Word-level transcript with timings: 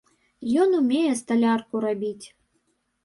Ён 0.61 0.69
умее 0.79 1.13
сталярку 1.21 1.75
рабіць. 1.85 2.25